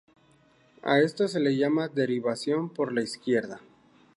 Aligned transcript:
A 0.81 0.97
esto 0.99 1.27
se 1.27 1.39
le 1.39 1.55
llama 1.55 1.87
derivación 1.87 2.69
por 2.73 2.91
la 2.91 3.03
izquierda. 3.03 3.61